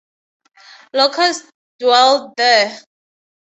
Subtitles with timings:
[0.93, 1.47] Locusts
[1.79, 2.75] dwelled there.